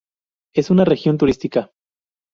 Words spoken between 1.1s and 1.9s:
turística.